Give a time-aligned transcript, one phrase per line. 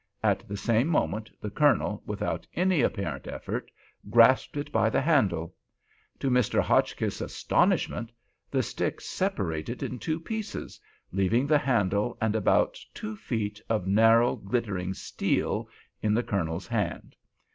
[0.23, 3.69] At the same moment the Colonel, without any apparent effort,
[4.09, 5.53] grasped it by the handle.
[6.21, 6.59] To Mr.
[6.59, 8.11] Hotchkiss's astonishment,
[8.49, 10.79] the stick separated in two pieces,
[11.11, 15.69] leaving the handle and about two feet of narrow glittering steel
[16.01, 17.15] in the Colonel's hand.